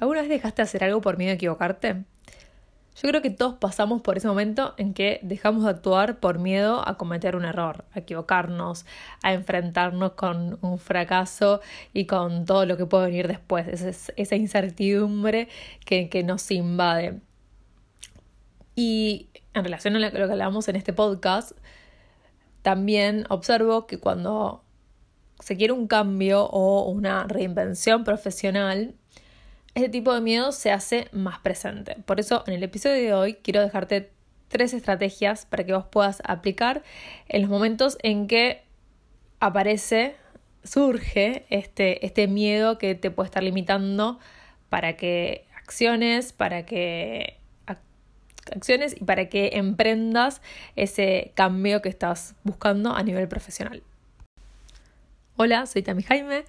[0.00, 2.04] ¿Alguna vez dejaste de hacer algo por miedo a equivocarte?
[3.00, 6.86] Yo creo que todos pasamos por ese momento en que dejamos de actuar por miedo
[6.86, 8.84] a cometer un error, a equivocarnos,
[9.22, 11.60] a enfrentarnos con un fracaso
[11.92, 15.48] y con todo lo que puede venir después, esa, incertidumbre
[15.84, 17.20] que, que nos invade.
[18.74, 21.52] Y en relación a lo que hablamos en este podcast,
[22.62, 24.64] también observo que cuando
[25.40, 28.94] se quiere un cambio o una reinvención profesional,
[29.74, 31.96] este tipo de miedo se hace más presente.
[32.04, 34.10] Por eso en el episodio de hoy quiero dejarte
[34.48, 36.82] tres estrategias para que vos puedas aplicar
[37.28, 38.62] en los momentos en que
[39.38, 40.16] aparece,
[40.64, 44.18] surge este, este miedo que te puede estar limitando
[44.68, 47.38] para que acciones, para que
[48.52, 50.42] acciones y para que emprendas
[50.74, 53.82] ese cambio que estás buscando a nivel profesional.
[55.36, 56.44] Hola, soy Tami Jaime.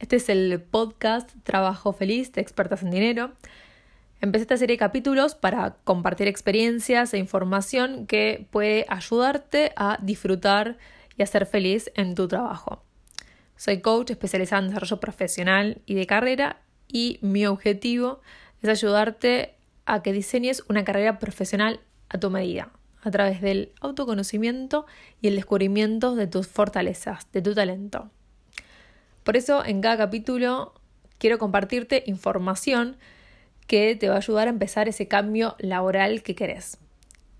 [0.00, 3.32] Este es el podcast Trabajo Feliz de Expertas en Dinero.
[4.20, 10.78] Empecé esta serie de capítulos para compartir experiencias e información que puede ayudarte a disfrutar
[11.16, 12.82] y a ser feliz en tu trabajo.
[13.56, 18.20] Soy coach especializada en desarrollo profesional y de carrera y mi objetivo
[18.62, 19.54] es ayudarte
[19.86, 24.86] a que diseñes una carrera profesional a tu medida, a través del autoconocimiento
[25.20, 28.10] y el descubrimiento de tus fortalezas, de tu talento.
[29.24, 30.74] Por eso en cada capítulo
[31.18, 32.96] quiero compartirte información
[33.66, 36.78] que te va a ayudar a empezar ese cambio laboral que querés.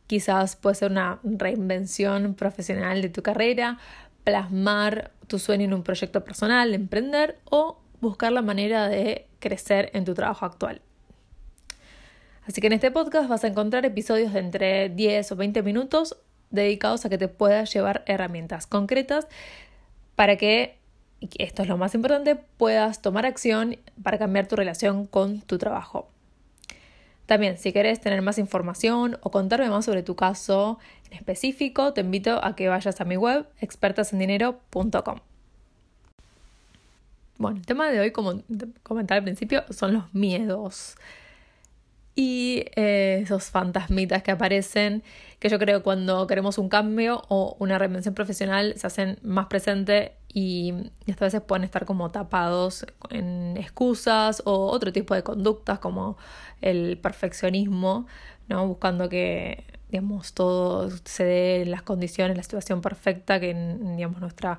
[0.07, 3.79] Quizás puede ser una reinvención profesional de tu carrera,
[4.25, 10.05] plasmar tu sueño en un proyecto personal, emprender o buscar la manera de crecer en
[10.05, 10.81] tu trabajo actual.
[12.47, 16.17] Así que en este podcast vas a encontrar episodios de entre 10 o 20 minutos
[16.51, 19.27] dedicados a que te puedas llevar herramientas concretas
[20.15, 20.79] para que
[21.25, 25.59] y esto es lo más importante, puedas tomar acción para cambiar tu relación con tu
[25.59, 26.09] trabajo.
[27.27, 30.79] También, si quieres tener más información o contarme más sobre tu caso
[31.11, 35.21] en específico, te invito a que vayas a mi web expertasendinero.com.
[37.39, 38.43] Bueno, el tema de hoy, como
[38.83, 40.97] comentaba al principio, son los miedos
[42.15, 45.03] y eh, esos fantasmitas que aparecen,
[45.41, 49.47] que yo creo que cuando queremos un cambio o una reinvención profesional se hacen más
[49.47, 50.75] presentes y,
[51.09, 56.19] a veces pueden estar como tapados en excusas o otro tipo de conductas como
[56.61, 58.07] el perfeccionismo,
[58.49, 58.67] ¿no?
[58.67, 64.59] buscando que digamos todo se dé en las condiciones, la situación perfecta, que digamos nuestra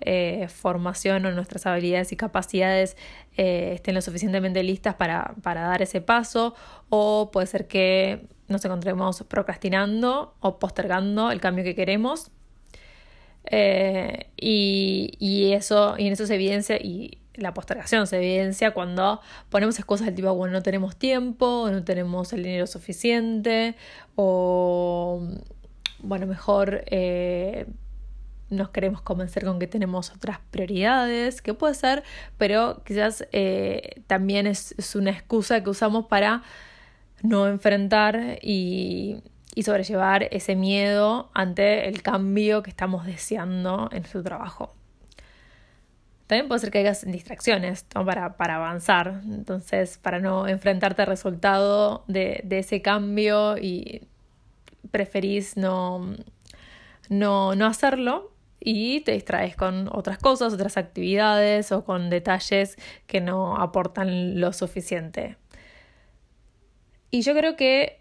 [0.00, 2.96] eh, formación o nuestras habilidades y capacidades
[3.36, 6.54] eh, estén lo suficientemente listas para, para dar ese paso
[6.88, 12.30] o puede ser que nos encontremos procrastinando o postergando el cambio que queremos
[13.50, 19.20] eh, y, y, eso y en eso se evidencia y la postergación se evidencia cuando
[19.50, 23.74] ponemos excusas del tipo bueno no tenemos tiempo no tenemos el dinero suficiente
[24.14, 25.26] o
[26.00, 27.66] bueno mejor eh,
[28.50, 32.04] nos queremos convencer con que tenemos otras prioridades, que puede ser,
[32.38, 36.42] pero quizás eh, también es, una excusa que usamos para
[37.22, 39.22] no enfrentar y,
[39.56, 44.74] y, sobrellevar ese miedo ante el cambio que estamos deseando en su trabajo.
[46.28, 52.04] También puede ser que haya distracciones para, para avanzar, entonces para no enfrentarte al resultado
[52.08, 54.06] de, de ese cambio y
[54.90, 56.14] preferís no,
[57.08, 63.20] no, no hacerlo y te distraes con otras cosas, otras actividades o con detalles que
[63.20, 65.36] no aportan lo suficiente.
[67.10, 68.00] Y yo creo que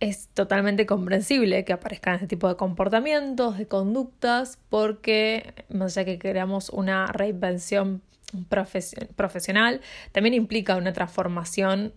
[0.00, 6.18] es totalmente comprensible que aparezcan este tipo de comportamientos, de conductas, porque más allá que
[6.18, 8.02] queramos una reinvención
[8.48, 9.80] profesional,
[10.12, 11.92] también implica una transformación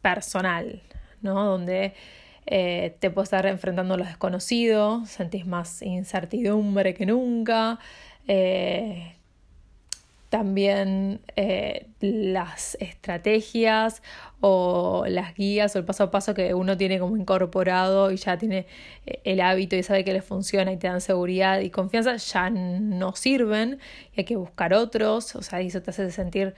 [0.00, 0.82] personal,
[1.20, 1.44] ¿no?
[1.44, 1.94] Donde
[2.46, 7.78] eh, te puedes estar enfrentando a lo desconocido, sentís más incertidumbre que nunca.
[8.26, 9.17] Eh,
[10.28, 14.02] también eh, las estrategias
[14.40, 18.36] o las guías o el paso a paso que uno tiene como incorporado y ya
[18.38, 18.66] tiene
[19.24, 23.14] el hábito y sabe que le funciona y te dan seguridad y confianza, ya no
[23.14, 23.78] sirven
[24.14, 26.54] y hay que buscar otros, o sea, eso te hace sentir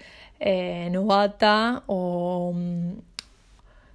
[0.91, 2.93] novata o mm,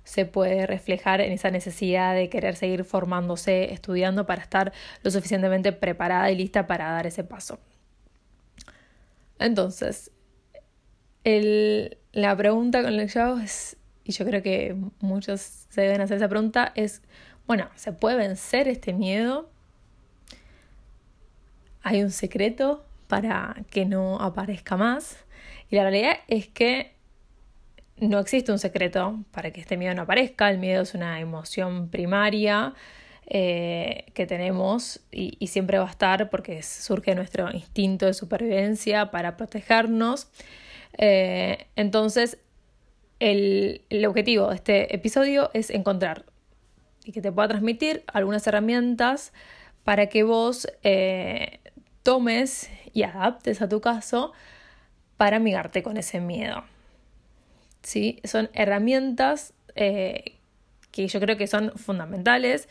[0.06, 4.72] se puede reflejar en esa necesidad de querer seguir formándose, estudiando para estar
[5.04, 7.60] lo suficientemente preparada y lista para dar ese paso.
[9.40, 10.12] Entonces,
[11.24, 16.18] la pregunta con la que yo es, y yo creo que muchos se deben hacer
[16.18, 17.02] esa pregunta, es,
[17.48, 19.50] bueno, ¿se puede vencer este miedo?
[21.82, 25.18] ¿Hay un secreto para que no aparezca más?
[25.70, 26.96] Y la realidad es que
[27.98, 30.50] no existe un secreto para que este miedo no aparezca.
[30.50, 32.74] El miedo es una emoción primaria
[33.28, 39.36] eh, que tenemos y, siempre va a estar porque surge nuestro instinto de supervivencia para
[39.36, 40.28] protegernos.
[41.00, 42.38] Eh, entonces,
[43.20, 46.26] el, objetivo de este episodio es encontrar
[47.04, 49.34] y que te pueda transmitir algunas herramientas
[49.84, 51.62] para que vos eh,
[52.04, 54.34] tomes y adaptes a tu caso
[55.18, 56.64] para amigarte con ese miedo.
[57.82, 58.20] ¿Sí?
[58.24, 62.70] Son herramientas que yo creo que son fundamentales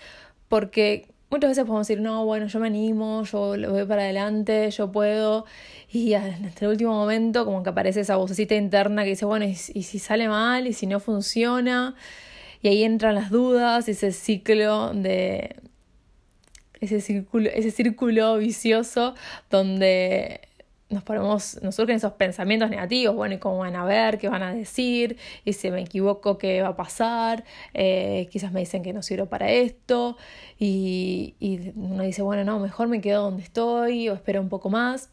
[0.49, 4.71] porque muchas veces podemos decir, no, bueno, yo me animo, yo lo voy para adelante,
[4.71, 5.47] yo puedo,
[5.91, 9.55] y en este último momento como que aparece esa vocecita interna que dice, bueno, ¿y,
[9.55, 10.67] si sale mal?
[10.67, 11.95] ¿Y si no funciona?
[12.63, 15.57] Y ahí entran las dudas, ese ciclo de...
[16.81, 19.15] Ese círculo, ese círculo vicioso
[19.49, 20.41] donde
[20.95, 24.43] nos ponemos, nos surgen esos pensamientos negativos, bueno, y cómo van a ver, qué van
[24.43, 27.45] a decir, y si me equivoco, qué va a pasar,
[27.75, 30.17] eh, quizás me dicen que no sirvo para esto,
[30.59, 31.35] y,
[31.77, 35.11] uno dice, bueno, no, mejor me quedo donde estoy o espero un poco más.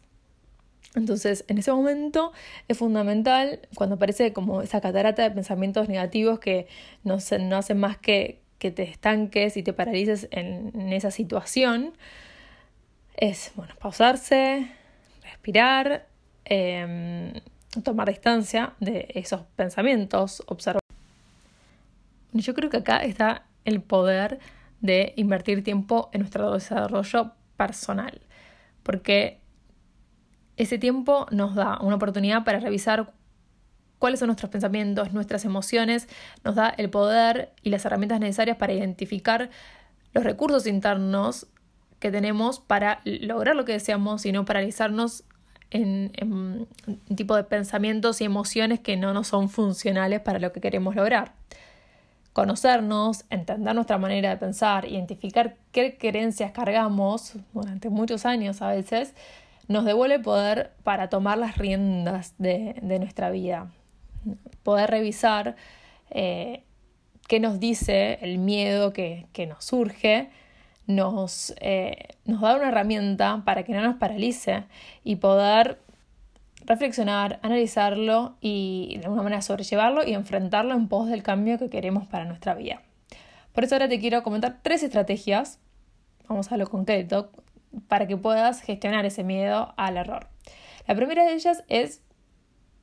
[0.95, 2.33] Entonces, en ese momento
[2.67, 6.67] es fundamental, cuando aparece como esa catarata de pensamientos negativos que
[7.03, 11.93] no, no hacen más que que te estanques y te paralices en, en esa situación,
[13.17, 14.67] es, bueno, pausarse,
[15.41, 16.07] respirar,
[16.45, 17.33] em,
[17.83, 20.81] tomar distancia de esos pensamientos, observar.
[22.33, 24.39] Yo creo que acá está el poder
[24.81, 28.21] de invertir tiempo en nuestro desarrollo personal,
[28.83, 29.39] porque
[30.57, 33.11] ese tiempo nos da una oportunidad para revisar
[33.97, 36.07] cuáles son nuestros pensamientos, nuestras emociones,
[36.43, 39.49] nos da el poder y las herramientas necesarias para identificar
[40.13, 41.47] los recursos internos
[41.99, 45.23] que tenemos para lograr lo que deseamos y no paralizarnos
[45.71, 50.61] en, un tipo de pensamientos y emociones que no nos son funcionales para lo que
[50.61, 51.33] queremos lograr.
[52.33, 59.13] Conocernos, entender nuestra manera de pensar, identificar qué creencias cargamos durante muchos años a veces,
[59.67, 63.71] nos devuelve poder para tomar las riendas de, nuestra vida.
[64.63, 65.55] Poder revisar
[66.09, 66.63] eh,
[67.27, 70.29] qué nos dice el miedo que nos surge
[70.87, 74.65] nos, eh, nos da una herramienta para que no nos paralice
[75.03, 75.79] y poder
[76.65, 82.07] reflexionar, analizarlo y de alguna manera sobrellevarlo y enfrentarlo en pos del cambio que queremos
[82.07, 82.81] para nuestra vida.
[83.53, 85.59] Por eso ahora te quiero comentar tres estrategias,
[86.27, 87.31] vamos a lo concreto,
[87.87, 90.27] para que puedas gestionar ese miedo al error.
[90.87, 92.01] La primera de ellas es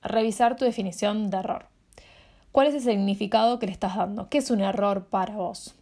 [0.03, 1.67] revisar tu definición de error.
[2.53, 4.29] ¿Cuál es el significado que le estás dando?
[4.29, 5.75] ¿Qué es un error para vos?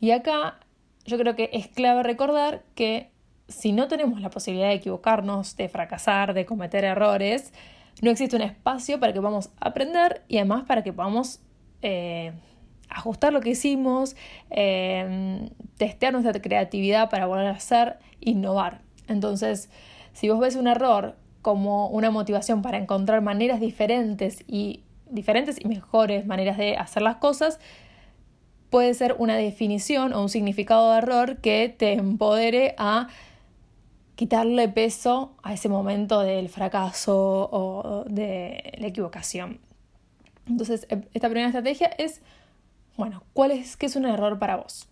[0.00, 0.58] Y acá
[1.06, 3.10] yo creo que es clave recordar que
[3.48, 7.52] si no tenemos la posibilidad de equivocarnos, de fracasar, de cometer errores,
[8.02, 11.40] no existe un espacio para que podamos aprender y además para que podamos
[11.82, 12.32] eh,
[12.88, 14.16] ajustar lo que hicimos,
[14.50, 18.82] eh, testear nuestra creatividad para volver a hacer, innovar.
[19.08, 19.70] Entonces,
[20.12, 25.68] si vos ves un error como una motivación para encontrar maneras diferentes y diferentes y
[25.68, 27.60] mejores maneras de hacer las cosas,
[28.76, 33.08] puede ser una definición o un significado de error que te empodere a
[34.16, 39.60] quitarle peso a ese momento del fracaso o de la equivocación.
[40.46, 42.20] Entonces, e, esta primera estrategia es,
[42.98, 44.86] bueno, ¿cuál es, qué es un error para vos?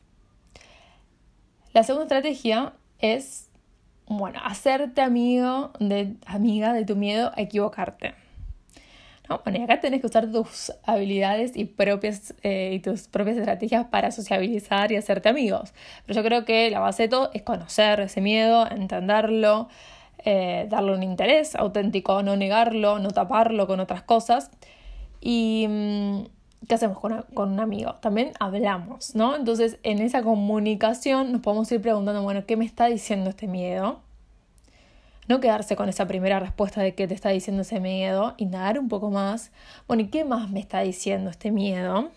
[1.74, 3.50] La segunda estrategia es,
[4.06, 8.14] bueno, hacerte amigo de, amiga de tu miedo a equivocarte.
[9.28, 13.86] Bueno, y acá tenés que usar tus habilidades y, propias, eh, y tus propias estrategias
[13.86, 15.72] para sociabilizar y hacerte amigos.
[16.04, 19.68] Pero yo creo que la base de todo es conocer ese miedo, entenderlo,
[20.26, 24.50] eh, darle un interés auténtico, no negarlo, no taparlo con otras cosas.
[25.22, 26.24] Y mm,
[26.68, 27.94] ¿qué hacemos con, con, un amigo?
[27.94, 29.36] También hablamos, ¿no?
[29.36, 34.00] Entonces, en esa comunicación nos podemos ir preguntando, bueno, ¿qué me está diciendo este miedo?
[35.28, 38.88] No quedarse con esa primera respuesta de qué te está diciendo ese miedo, indagar un
[38.88, 39.52] poco más.
[39.86, 42.10] Bueno, ¿y qué más me está diciendo este miedo?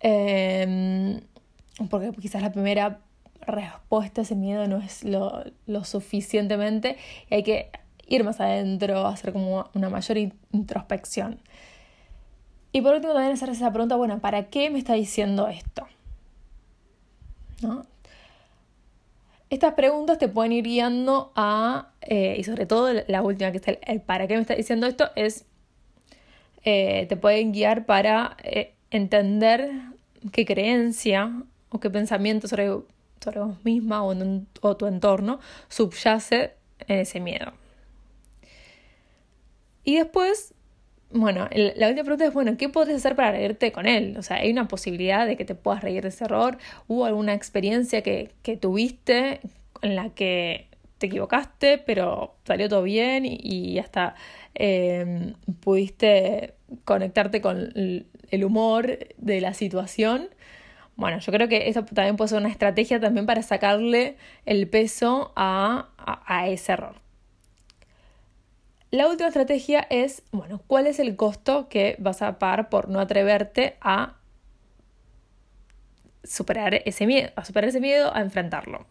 [0.00, 1.20] Em,
[1.90, 3.00] porque quizás la primera
[3.40, 6.96] respuesta a ese miedo no es lo, lo suficientemente
[7.30, 7.70] y hay que
[8.06, 10.18] ir más adentro, hacer como una mayor
[10.52, 11.40] introspección.
[12.72, 15.86] Y por último también hacer esa pregunta, bueno, ¿para qué me está diciendo esto?
[17.62, 17.86] ¿No?
[19.50, 23.78] Estas preguntas te pueden ir guiando a, eh, y sobre todo la última, que es
[23.86, 25.46] el, para qué me está diciendo esto, es,
[26.64, 29.70] eh, te pueden guiar para eh, entender
[30.32, 32.70] qué creencia o qué pensamiento sobre,
[33.22, 34.14] sobre vos misma o,
[34.60, 36.52] o tu entorno subyace
[36.86, 37.52] en ese miedo.
[39.82, 40.52] Y después
[41.10, 44.16] bueno, la última pregunta es, bueno, ¿qué podrías hacer para reírte con él?
[44.18, 46.58] O sea, ¿hay una posibilidad de que te puedas reír de ese error?
[46.86, 49.40] ¿Hubo alguna experiencia que, que tuviste
[49.80, 54.16] en la que te equivocaste, pero salió todo bien y, hasta
[54.54, 60.28] em, pudiste conectarte con el humor de la situación?
[60.96, 65.32] Bueno, yo creo que eso también puede ser una estrategia también para sacarle el peso
[65.36, 67.07] a, a ese error.
[68.90, 73.00] La última estrategia es, bueno, ¿cuál es el costo que vas a pagar por no
[73.00, 74.16] atreverte a
[76.24, 78.86] superar ese miedo, a superar ese miedo, a enfrentarlo?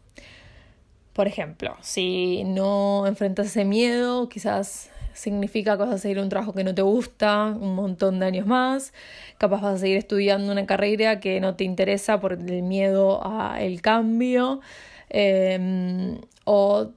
[1.13, 6.53] Por ejemplo, si no enfrentas ese miedo, quizás significa que vas a seguir un trabajo
[6.53, 8.93] que no te gusta un montón de años más,
[9.39, 13.81] capaz vas a seguir estudiando una carrera que no te interesa por el miedo al
[13.81, 14.61] cambio,
[15.09, 16.91] em, o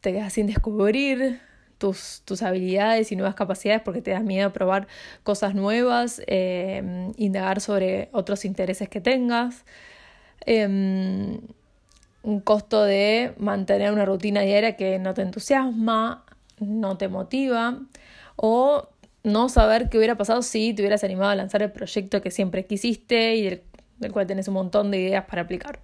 [0.00, 1.46] te quedas sin descubrir
[1.78, 4.88] tus, tus, habilidades y nuevas capacidades porque te da miedo probar
[5.22, 9.64] cosas nuevas, em, indagar sobre otros intereses que tengas.
[10.46, 11.40] Em,
[12.22, 16.24] un costo de mantener una rutina diaria que no te entusiasma,
[16.60, 17.80] no te motiva,
[18.36, 18.88] o
[19.24, 22.66] no saber qué hubiera pasado si te hubieras animado a lanzar el proyecto que siempre
[22.66, 23.42] quisiste y
[23.98, 25.80] del, cual tenés un montón de ideas para aplicar.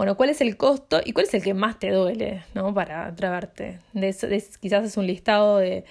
[0.00, 2.72] Bueno, ¿cuál es el costo y cuál es el que más te duele ¿no?
[2.72, 3.80] para atreverte?
[4.58, 5.84] quizás es un listado de,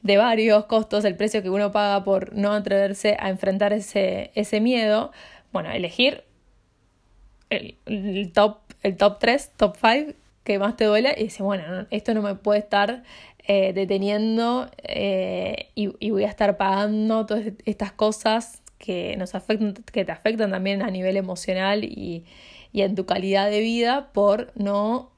[0.00, 4.62] de varios costos, el precio que uno paga por no atreverse a enfrentar ese, ese
[4.62, 5.12] miedo.
[5.52, 6.24] Bueno, elegir
[7.50, 11.86] el, el, top, el top 3, top 5 que más te duele y decir, bueno,
[11.90, 13.02] esto no me puede estar
[13.46, 19.74] eh, deteniendo eh, y, y, voy a estar pagando todas estas cosas que nos afectan,
[19.92, 22.24] que te afectan también a nivel emocional y,
[22.76, 25.10] y en tu calidad de vida por no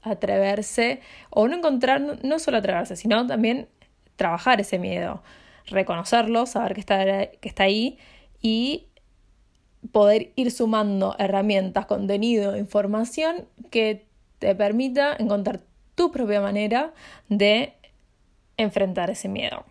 [0.00, 3.66] atreverse o no encontrar, no solo atreverse, sino también
[4.14, 5.24] trabajar ese miedo,
[5.66, 7.98] reconocerlo, saber que está, que está ahí
[8.40, 8.86] y
[9.90, 14.06] poder ir sumando herramientas, contenido, información que
[14.38, 15.62] te permita encontrar
[15.96, 16.94] tu propia manera
[17.28, 17.72] de
[18.56, 19.64] enfrentar ese miedo.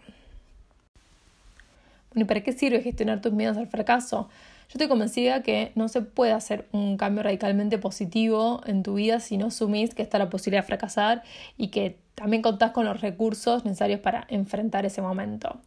[2.16, 4.28] ¿y para qué sirve gestionar tus miedos al fracaso?
[4.68, 9.20] Yo estoy convencida que no se puede hacer un cambio radicalmente positivo en tu vida
[9.20, 11.24] si no asumís que está la posibilidad de fracasar
[11.58, 15.60] y que también contás con los recursos necesarios para enfrentar ese momento.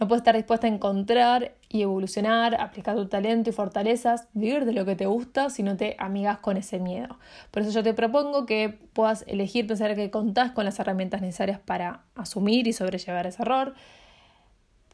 [0.00, 4.72] No puedes estar dispuesta a encontrar y evolucionar, aplicar tu talento y fortalezas, vivir de
[4.72, 7.18] lo que te gusta si no te amigas con ese miedo.
[7.50, 11.60] Por eso yo te propongo que puedas elegir pensar que contás con las herramientas necesarias
[11.60, 13.74] para asumir y sobrellevar ese error,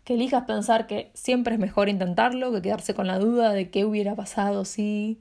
[0.07, 3.85] que elijas pensar que siempre es mejor intentarlo que quedarse con la duda de qué
[3.85, 5.21] hubiera pasado si...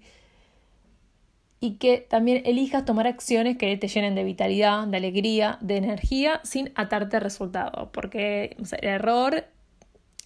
[1.60, 6.40] Y que también elijas tomar acciones que te llenen de vitalidad, de alegría, de energía,
[6.44, 7.92] sin atarte al resultado.
[7.94, 9.46] Porque el error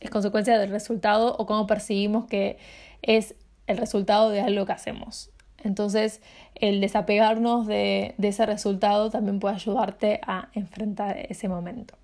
[0.01, 2.57] es consecuencia del resultado o cómo percibimos que
[3.01, 3.35] es
[3.65, 5.31] el resultado de algo que hacemos.
[5.63, 6.21] Entonces,
[6.55, 11.95] el desapegarnos de, de ese resultado también puede ayudarte a enfrentar ese momento.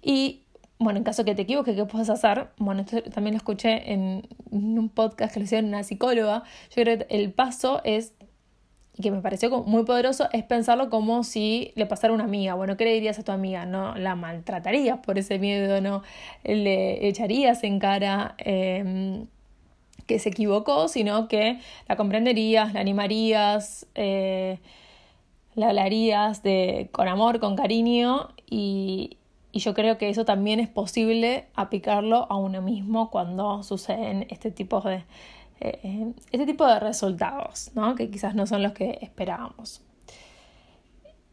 [0.00, 0.44] Y
[0.78, 2.48] bueno, en caso que te equivoques, ¿qué puedes hacer?
[2.58, 6.44] Bueno, esto también lo escuché en un podcast que le hicieron una psicóloga.
[6.70, 8.12] Yo creo que el paso es,
[9.02, 12.54] que me pareció muy poderoso, es pensarlo como si le pasara a una amiga.
[12.54, 13.66] Bueno, ¿qué le dirías a tu amiga?
[13.66, 16.02] No la maltratarías por ese miedo, no
[16.44, 19.26] le echarías en cara em,
[20.06, 21.58] que se equivocó, sino que
[21.88, 24.58] la comprenderías, la animarías, eh,
[25.56, 29.17] le hablarías de, con amor, con cariño y,
[29.50, 34.50] y yo creo que eso también es posible aplicarlo a uno mismo cuando suceden este
[34.50, 35.04] tipo de,
[35.60, 37.94] eh, este tipo de resultados, ¿no?
[37.94, 39.82] que quizás no son los que esperábamos.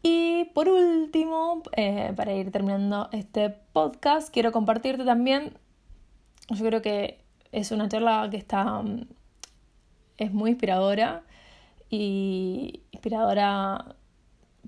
[0.02, 5.58] Y por último, eh, para ir terminando este podcast, quiero compartirte también,
[6.48, 9.08] yo creo que es una charla que está, mm,
[10.18, 11.24] es muy inspiradora
[11.90, 13.96] y inspiradora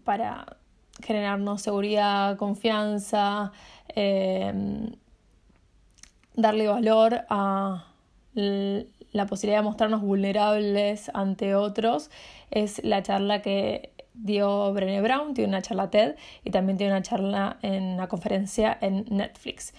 [0.05, 0.58] para
[1.02, 3.52] generarnos seguridad, confianza,
[3.88, 4.93] em,
[6.35, 7.85] darle valor a
[8.35, 12.11] la posibilidad de mostrarnos vulnerables ante otros,
[12.50, 17.02] es la charla que dio Brené Brown, tiene una charla TED y también tiene una
[17.02, 19.73] charla en una conferencia en Netflix.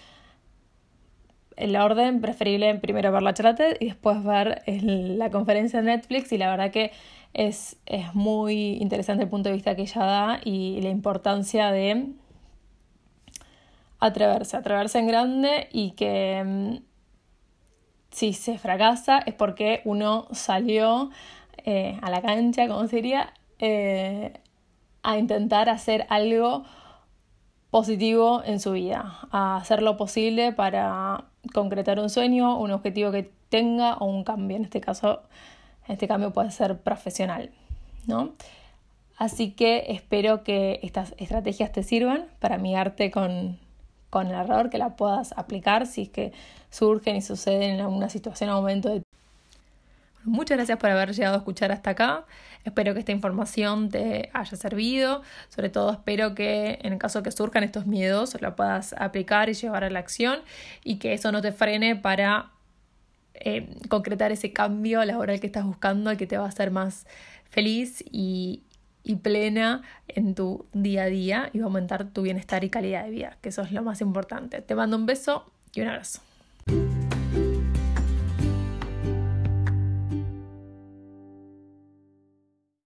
[1.60, 6.32] En la orden, preferible primero ver la charla y después ver la conferencia en Netflix
[6.32, 6.92] y la verdad que
[7.34, 12.14] es, es muy interesante el punto de vista que ella da y la importancia de
[14.00, 16.76] atreverse, atreverse en grande y que mm,
[18.10, 21.10] si se fracasa es porque uno salió
[21.66, 24.32] eh, a la cancha, como sería, eh,
[25.04, 26.64] a intentar hacer algo
[27.72, 33.32] positivo en su vida, a hacer lo posible para concretar un sueño, un objetivo que
[33.50, 34.58] tenga o un cambio.
[34.58, 35.22] En este caso,
[35.88, 37.52] este cambio puede ser profesional,
[38.08, 38.34] ¿no?
[39.18, 43.60] Así que espero que estas estrategias te sirvan para amigarte con,
[44.10, 46.32] con el error, que la puedas aplicar si es que
[46.70, 49.04] surgen y suceden en alguna situación o momento de
[50.24, 52.26] Muchas gracias por haber llegado a escuchar hasta acá.
[52.66, 55.22] Espero que esta información te haya servido.
[55.50, 59.54] Sobre todo espero que en el caso que surjan estos miedos la puedas aplicar y
[59.54, 60.40] llevar a la acción
[60.84, 62.52] y que eso no te frene para
[63.34, 67.08] eh, concretar ese cambio laboral que estás buscando y que te va a hacer más
[67.50, 68.64] feliz y,
[69.04, 73.06] y plena en tu día a día y va a aumentar tu bienestar y calidad
[73.06, 74.62] de vida, que eso es lo más importante.
[74.62, 76.22] Te mando un beso y un abrazo.